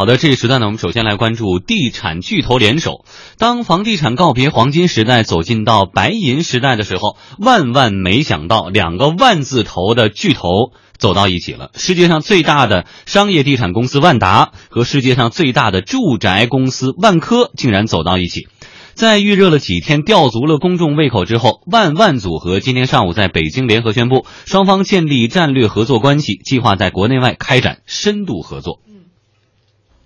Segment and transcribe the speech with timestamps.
[0.00, 3.04] 好的，这一时段呢，我们首先来关注地产巨头联手。
[3.36, 10.48] 当房地产告别黄金时代，走进到白银时代的时候，万万没想到，两个万字头的巨头
[10.96, 11.70] 走到一起了。
[11.74, 18.48] 世界上最大的商业地产公司万达和世界上最大的住宅公司万科竟然走到一起。
[18.94, 28.80] 在预热了几天、吊足了公众胃口之后，万万组合今天上午在北京联合宣布，双方建立战略合作关系，计划在国内外开展深度合作。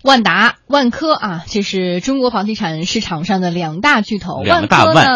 [0.05, 4.43] 万达、万科啊，这是中国房地产市场上的两大巨头。
[4.43, 4.67] 万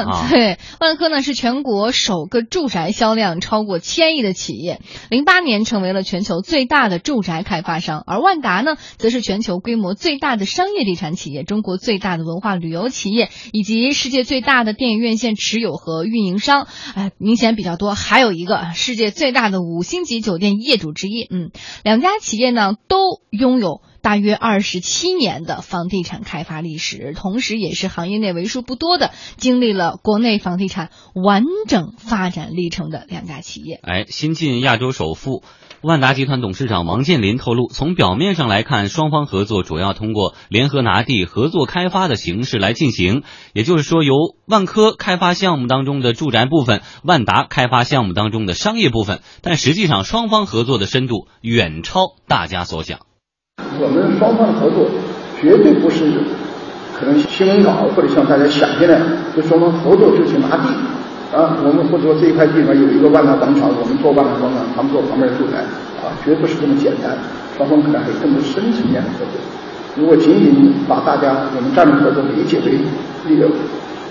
[0.07, 8.03] 啊，对，万科呢是全国首个住宅销量超过千亿的企业，零八年成为了全球最大的住宅开发商。
[8.07, 16.65] 而万达呢，则是全球规模最大的商业地产企业，中国最大的文化旅游企业，以及世界最大的电影院线持有和运营商。
[16.95, 17.93] 哎，明显比较多。
[17.93, 21.27] 还有一个世界最大的五星级酒店业主之一。
[21.29, 21.51] 嗯，
[21.83, 22.97] 两家企业呢都
[23.29, 23.81] 拥有。
[24.01, 33.79] 大约二十七年的房地产开发历史，同时也是行业内为数不多的经历了国内房地产完整发展历程的两家企业。
[33.83, 35.43] 哎，新晋亚洲首富
[35.81, 44.13] 万达集团董事长王健林透露，从表面上来看，双方合作主要通过联合拿地、合作开发的形式来进行，也就是说，由
[44.45, 49.21] 万科开发项目当中的住宅部分，万达开发项目当中的商业部分。
[49.41, 53.08] 但实际上，双方合作的深度远超大家所想。
[53.77, 54.89] 我们双方的合作
[55.39, 56.05] 绝对不是
[56.97, 58.99] 可能新闻稿或者像大家想象的，
[59.35, 60.67] 就双方合作就去拿地
[61.31, 61.55] 啊。
[61.63, 65.59] 我们或者说这一块地方有一个万达广场，我们做万达广场，他们做旁边的住宅
[66.01, 67.15] 啊，绝不是这么简单。
[67.55, 69.35] 双方可能还有更多深层面的合作。
[69.95, 72.79] 如果仅仅把大家我们战略合作理解为
[73.27, 73.47] 一个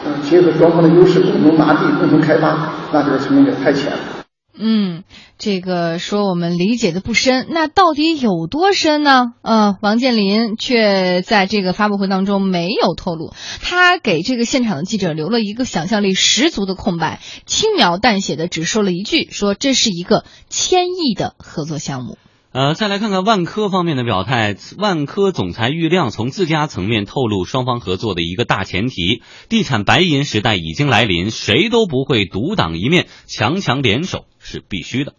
[0.04, 4.17] 嗯结合双方的优势，共同拿地、共同开发，那这个层面就太浅了。
[4.60, 5.04] 嗯，
[5.38, 9.32] 这个说我们理解的不深，那到底有多深呢？
[9.42, 22.18] 嗯，王健林却在这个发布会当中没有透露，他给这个现场的记者留了一个想象力十足的空白，轻描淡写的只说了一句，说这是一个千亿的合作项目。
[22.58, 24.56] 呃，再来看看万科方面的表态。
[24.78, 35.12] 万科总裁郁亮从自家层面透露，双方合作的一个大前提：地产白银时代已经来临，谁都不会独当一面，强强联手是必须的。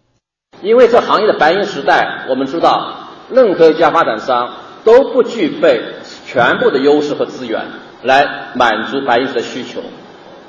[0.61, 5.81] 因为这行业的白银时代，我们知道，任何一家发展商都不具备
[6.25, 7.67] 全部的优势和资源
[8.03, 9.81] 来满足白银时的需求，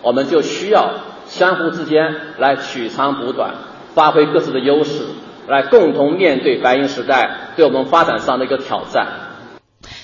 [0.02, 0.94] 我们就需要
[1.26, 3.54] 相互之间来取长补短，
[3.94, 5.06] 发挥各自的优势。
[5.46, 9.29] 来共同面对白银时代对我们发展上的一个挑战。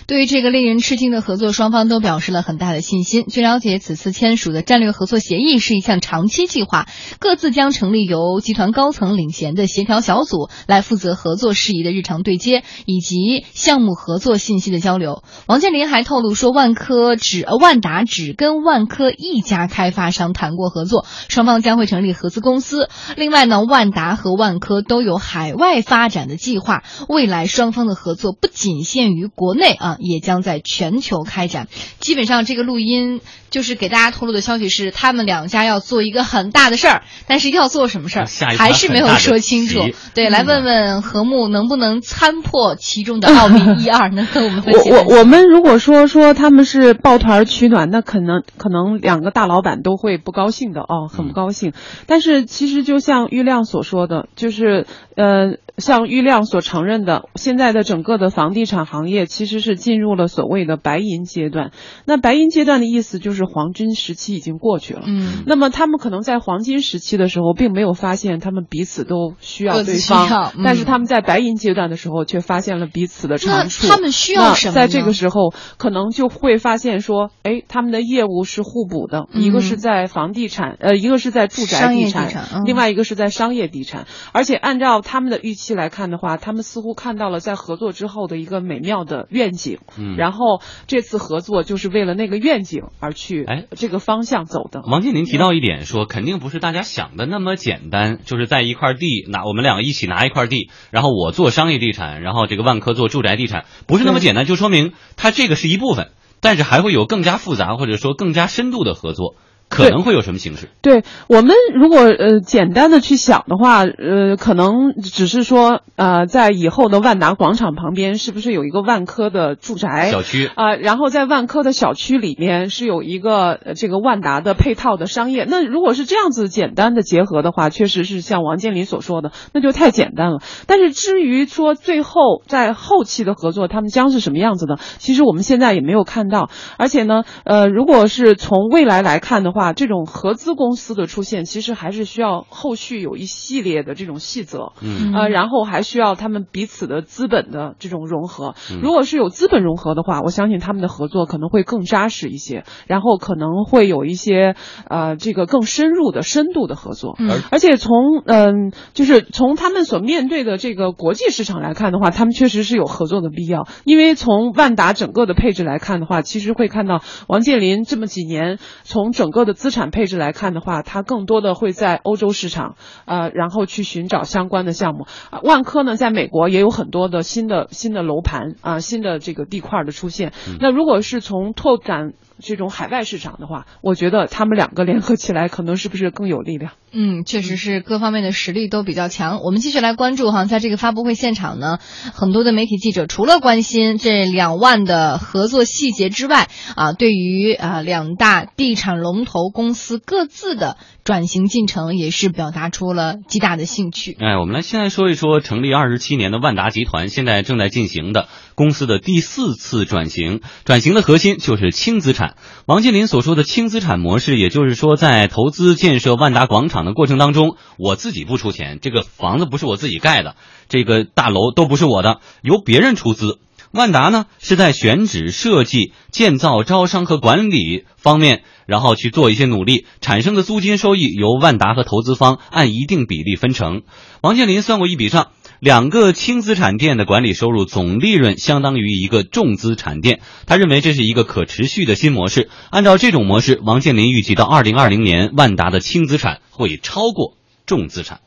[0.06, 3.24] 对于这个令人吃惊的合作，双方都表示了很大的信心。
[3.28, 6.86] 据了解，此次签署的战略合作协议是一项长期计划，
[7.18, 15.24] 各自将成立由集团高层领衔的协调小组，来负责合作事宜的日常对接以及项目合作信息的交流。
[15.48, 22.88] 王健林还透露说，万科只呃万达只跟万科一家开发商谈过合作，双方将会成立合资公司。
[23.16, 29.95] 另外呢，万达和万科都有海外发展的计划，未来双方的合作不仅限于国内啊。
[29.98, 31.68] 也将在全球开展。
[31.98, 33.20] 基本上，这个录音
[33.50, 38.26] 就是给大家透露的消息是，他们两家要做一个很大的事儿，但是要做什么事儿，
[38.56, 39.80] 还是没有说清楚。
[40.14, 44.90] 对，来问问何木能不能参破其中的奥秘一二，能跟我们分析。
[44.90, 51.72] 我我我们如果说说他们是抱团取暖，那可能可能两个大老板都会不高兴的哦，很不高兴。
[52.06, 54.86] 但是其实就像郁亮所说的，就是
[55.16, 55.56] 呃。
[55.78, 61.70] 像郁亮所承认的，现在的整个的房地产行业其实是进入了所谓的白银阶段。
[62.04, 65.02] 那白银阶段的意思就是黄金时期已经过去了。
[65.06, 65.44] 嗯。
[65.46, 73.88] 那么他们可能在黄金时期的时候，并没有发现他们彼此都需要对方，但是他们在白银阶段的时候，却发现了彼此的长处。
[73.88, 74.72] 他们需要什么？
[74.72, 79.26] 在这个时候，可能就会发现说，哎，他们的业务是互补的。
[79.32, 84.06] 一个是在房地产，呃，一个是在住宅地产，另外一个是在商业地产。
[84.32, 85.56] 而且按照他们的预。
[85.56, 94.82] 期来看的话，他们似乎看到了在合作之后的一个美妙的愿景，嗯，然后这次合作就是为了那个愿景而去，哎，这个方向走的。
[94.86, 109.34] 王健林提到一点，说肯定不是大家想的那么简单，就是在一块地拿我们两个一起拿一块地，然后我做商业地产，然后这个万科做住宅地产，不是那么简单，就说明它这个是一部分，但是还会有更加复杂或者说更加深度的合作。
[109.68, 110.68] 可能会有什么形式？
[110.80, 125.44] 对我们如果呃简单的去想的话，呃，可能只是说呃，在以后的万达广场旁边是不是有一个万科的住宅小区啊、然后在万科的小区里面是有一个呃这个万达的配套的商业。
[125.48, 130.38] 那如果是这样子简单的结合的话，确实是像王健林所说的，那就太简单了。
[130.66, 136.50] 但是至于说最后在后期的合作，他们将是什么样子的，其实我们现在也没有看到。
[136.78, 148.54] 而且呢，呃，如果是从未来来看的话，这种合资公司的出现，其实还是需要后续有一系列的这种细则，嗯呃，然后还需要他们彼此的资本的这种融合。
[148.82, 154.54] 如果是有资本融合的话，我相信他们的合作可能会更扎实一些，然后可能会有一些
[154.88, 157.16] 呃这个更深入的深度的合作。
[157.18, 163.66] 嗯而且从嗯、就是从他们所面对的这个国际市场来看的话，他们确实是有合作的必要。
[163.84, 172.76] 因为从万达整个的配置来看的话，其实会看到王健林这么几年从整个的资产配置来看的话，它更多的会在欧洲市场，
[173.06, 175.06] 呃，然后去寻找相关的项目。
[175.30, 180.32] 啊，万科呢，在美国也有很多的新的新的楼盘啊、新的这个地块的出现。
[180.60, 186.72] 那如果是从拓展这种海外市场的话，我觉得他们两个联合起来，可能是不是更有力量？
[186.92, 189.40] 嗯，确实是各方面的实力都比较强。
[189.42, 191.78] 我们继续来关注哈，在这个发布会现场呢，
[192.14, 204.16] 很多的媒体记者除了关心这两万的合作细节之外，啊，对于啊两大地产龙头公司各自的转型进程，也是表达出了极大的兴趣。
[204.18, 210.40] 哎，我们来先来说一说成立二十七年的万达集团，现在正在进行的公司的第四次转型。
[210.64, 212.36] 转型的核心就是轻资产。
[212.66, 220.34] 王健林所说的轻资产模式，也就是说，在投资建设万达广场的过程当中，我自己不出钱，这个房子不是我自己盖的，
[220.68, 223.38] 这个大楼都不是我的，由别人出资。
[223.72, 233.82] 万达呢是在选址、设计、建造、招商和管理方面，然后去做一些努力，产生的租金收益由万达和投资方按一定比例分成。
[234.22, 235.28] 王健林算过一笔账，
[235.60, 240.20] 两个轻资产店的管理收入总利润相当于一个重资产店。
[240.46, 242.48] 他认为这是一个可持续的新模式。
[242.70, 247.36] 按照这种模式，王健林预计到二零二零年，万达的轻资产会超过
[247.66, 248.20] 重资产。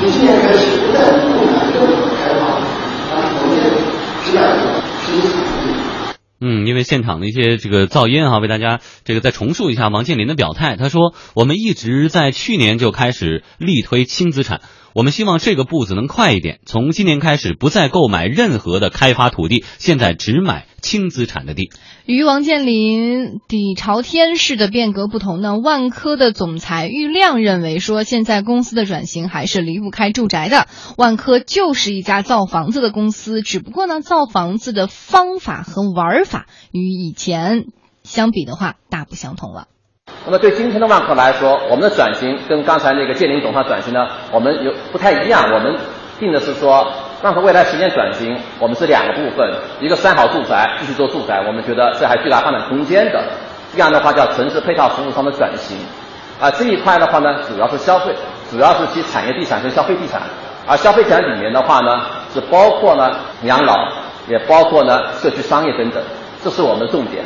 [0.00, 2.60] 从今年开始不再不难任何开发，
[3.10, 3.56] 让条件
[4.24, 4.38] 质量
[5.02, 5.32] 生产
[5.66, 5.68] 力。
[6.40, 10.76] 嗯，因为现场的一些这个噪音哈、为大家这个再重述一下王健林的表态。
[10.76, 14.60] 他说：“我们一直在去年就开始力推轻资产，
[14.94, 21.70] 我们希望这个步子能快一点，从今年开始不再购买任何的开发土地，现在只买轻资产的地。”
[22.08, 30.68] 与王健林底朝天式的变革不同呢，万科的总裁郁亮认为说，现在公司的转型还是离不开住宅的。
[30.96, 37.66] 万科就是一家造房子的公司，只不过呢，造房子的方法和玩法与以前
[38.04, 39.66] 相比的话，大不相同了。
[40.24, 44.00] 那么对今天的万科来说，我们的转型跟刚才那个建林总他转型呢，
[44.32, 45.52] 我们有不太一样。
[45.52, 45.78] 我们
[46.18, 46.86] 定的是说，
[47.20, 53.22] 但是未来十年转型，我们是两个部分，一个三好住宅继续做住宅，我们觉得这还巨大发展空间的。
[53.72, 55.76] 这样的话叫城市配套服务商的转型。
[56.40, 58.14] 啊，这一块的话呢，主要是消费，
[58.50, 60.22] 主要是其产业地产跟消费地产。
[60.66, 62.00] 而消费地产里面的话呢，
[62.32, 63.74] 是包括呢养老，
[64.28, 66.00] 也包括呢社区商业等等，
[66.44, 67.24] 这是我们的重点。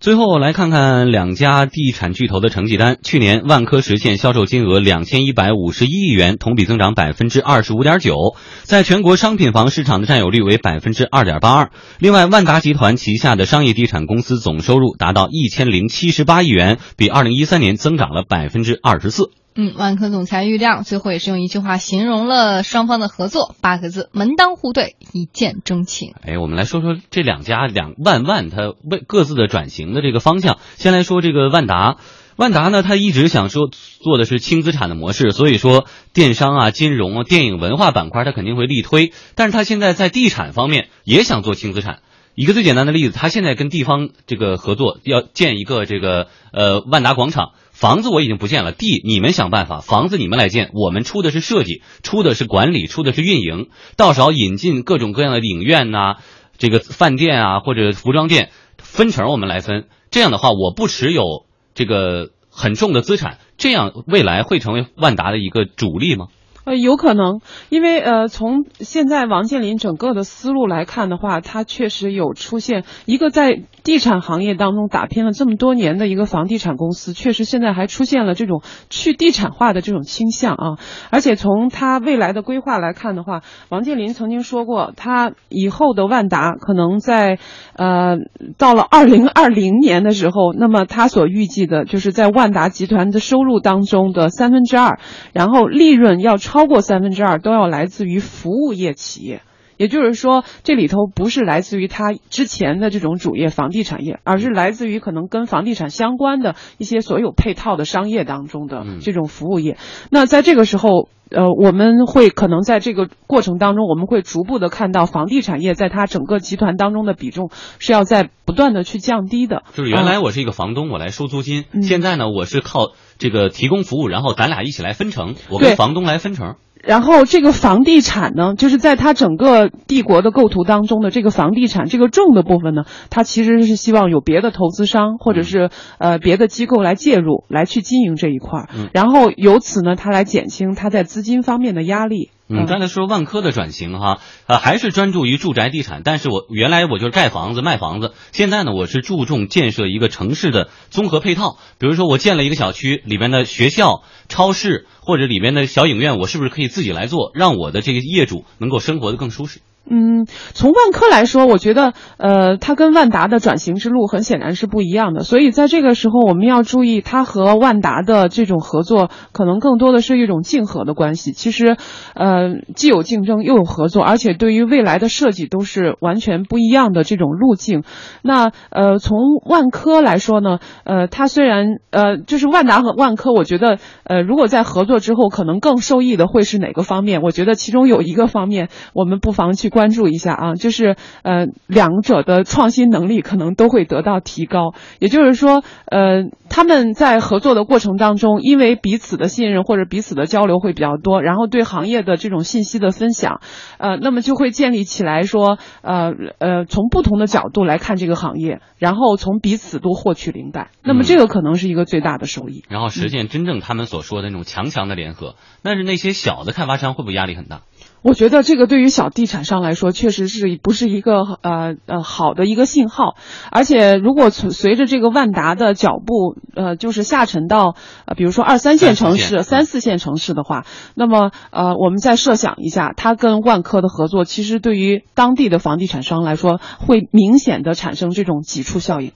[0.00, 2.96] 最后来看看两家地产巨头的成绩单。
[3.02, 8.14] 去年万科实现销售金额两千一百五十一亿元，同比增长百分之二十五点九，
[8.62, 11.70] 在全国商品房市场的占有率为百分之二点八二。
[11.98, 19.30] 另外，万达集团旗下的商业地产公司总收入达到一千零七十八亿元，比二零一三年增长了百分之二十四。
[19.56, 26.14] 嗯，万科总裁郁亮最后也是用一句话形容了双方的合作，八个字：门当户对，一见钟情。
[26.22, 30.58] 哎，我们来说说这两家两万万它为各自的转型的这个方向。
[30.76, 31.96] 先来说这个万达，
[32.36, 39.12] 万达呢，它一直想说做的是轻资产的模式，所以说电商啊、金融啊、电影文化板块它肯定会力推。
[39.34, 41.98] 但是它现在在地产方面也想做轻资产。
[42.36, 47.50] 一个最简单的例子，它现在跟地方这个合作，要建一个这个呃万达广场。
[47.80, 56.16] 房子我已经不建了，地你们想办法，房子你们来建，我们出的是设计，出的是管理，出的是运营，到时候引进各种各样的影院呐、
[56.58, 59.86] 这个饭店啊或者服装店，分成我们来分。
[60.10, 66.26] 这样的话，我不持有这个很重的资产，这样未来会成为万达的一个主力吗？
[66.64, 80.78] 呃，有可能，因为呃，从现在王健林整个的思路来看的话，他确实有出现一个在地产行业当中打拼了这么多年的一个房地产公司，确实现在还出现了这种去地产化的这种倾向啊。
[81.10, 83.40] 而且从他未来的规划来看的话，
[83.70, 87.38] 王健林曾经说过，他以后的万达可能在
[87.74, 88.16] 呃
[88.58, 94.98] 到了二零二零年的时候，那么他所预计的就是在万达集团的收入当中的三分之二，
[95.32, 99.40] 然后利润要超过三分之二都要来自于服务业企业，
[99.80, 109.78] 也就是说，这里头不是来自于他之前的这种主业房地产业，而是来自于可能跟房地产相关的一些所有配套的商业当中的这种服务业。
[110.10, 119.62] 那在这个时候，呃，我们会可能在这个过程当中，我们会逐步的看到房地产业在它整个集团当中的比重是要在不断的去降低的。
[119.72, 126.56] 就是原来我是一个房东，我来收租金，嗯现在呢，我是靠这个提供服务，然后咱俩一起来分成，我跟房东来分成。
[126.82, 138.88] 然后这个房地产呢，就是在它整个帝国的构图当中的这个房地产这个重的部分呢，它其实是希望有别的投资商或者是呃别的机构来介入，来去经营这一块儿，嗯。
[138.92, 142.30] 然后由此呢，它来减轻它在资金方面的压力。
[142.52, 159.60] 嗯，刚才说万科的转型哈，呃，还是专注于住宅地产，但是我原来我就是盖房子卖房子，现在呢，我是注重建设一个城市的综合配套，比如说我建了一个小区，里面的学校、超市或者里面的小影院，我是不是可以自己来做，让我的这个业主能够生活的更舒适？
[159.88, 165.24] 嗯，从万科来说，我觉得，呃，它跟万达的转型之路很显然是不一样的。
[165.24, 171.32] 所以在这个时候，我们要注意，它和万达的这种合作，可能更多的是一种竞合的关系。
[171.32, 171.76] 其实，
[172.14, 177.82] 呃，既有竞争又有合作，而且对于未来的设计都是完全不一样的这种路径。
[178.22, 187.22] 那呃，从万科来说呢，呃，它虽然呃，就是万达和万科，我觉得呃，如果在合作之后，可能更受益的会是哪个方面？
[187.22, 194.74] 我觉得其中有一个方面，我们不妨去关注一下啊，就是呃，两者的创新能力可能都会得到提高。
[194.98, 203.40] 也就是说，呃，他们在合作的过程当中，因为彼此的信任或者彼此的交流会比较多，然后对行业的这种信息的分享，
[203.78, 212.64] 呃，那么就会建立起来说，呃呃，从不同的角度来看这个行业，然后从彼此都获取灵感，那么这个可能是一个最大的收益。
[212.68, 215.36] 然后实现真正他们所说的那种强强的联合。
[215.62, 217.60] 但是那些小的开发商会不会压力很大？
[218.02, 223.14] 我觉得这个对于小地产商来说，确实是不是一个呃呃好的一个信号。
[223.50, 227.74] 而且，如果随随着这个万达的脚步，呃，就是下沉到
[228.06, 230.64] 呃，比如说二三线城市、三三四线城市的话，
[230.94, 239.08] 那么呃，我们再设想一下，它跟万科的合作，其实对于当地的房地产商来说，会明显的产生这种挤出效应。